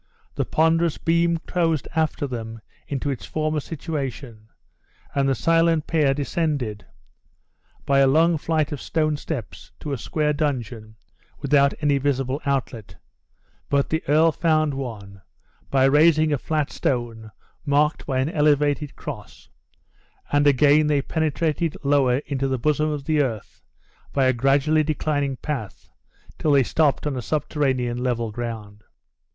The 0.33 0.45
ponderous 0.45 0.97
beam 0.97 1.37
closed 1.45 1.87
after 1.95 2.25
them 2.25 2.59
into 2.87 3.11
its 3.11 3.23
former 3.23 3.59
situation; 3.59 4.47
and 5.13 5.29
the 5.29 5.35
silent 5.35 5.85
pair 5.85 6.15
descended, 6.15 6.83
by 7.85 7.99
a 7.99 8.07
long 8.07 8.39
flight 8.39 8.71
of 8.71 8.81
stone 8.81 9.15
steps, 9.15 9.71
to 9.79 9.93
a 9.93 9.99
square 9.99 10.33
dungeon 10.33 10.95
without 11.39 11.75
any 11.81 11.99
visible 11.99 12.41
outlet; 12.47 12.95
but 13.69 13.91
the 13.91 14.03
earl 14.09 14.31
found 14.31 14.73
one, 14.73 15.21
by 15.69 15.85
raising 15.85 16.33
a 16.33 16.39
flat 16.39 16.71
stone 16.71 17.29
marked 17.63 18.07
by 18.07 18.17
an 18.21 18.29
elevated 18.29 18.95
cross; 18.95 19.49
and 20.31 20.47
again 20.47 20.87
they 20.87 21.03
penetrated 21.03 21.77
lower 21.83 22.17
into 22.25 22.47
the 22.47 22.57
bosom 22.57 22.89
of 22.89 23.03
the 23.05 23.21
earth 23.21 23.61
by 24.13 24.25
a 24.25 24.33
gradually 24.33 24.81
declining 24.81 25.35
path 25.37 25.91
till 26.39 26.53
they 26.53 26.63
stopped 26.63 27.05
on 27.05 27.15
a 27.15 27.21
subterranean 27.21 27.99
level 27.99 28.31
ground. 28.31 28.83